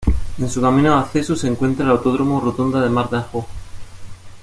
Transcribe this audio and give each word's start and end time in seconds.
En 0.39 0.49
su 0.49 0.59
camino 0.59 0.95
de 0.95 0.99
acceso, 0.99 1.35
se 1.35 1.47
encuentra 1.47 1.85
el 1.85 1.91
Autódromo 1.91 2.39
Rotonda 2.41 2.81
de 2.81 2.89
Mar 2.89 3.07
de 3.11 3.17
Ajó. 3.17 3.45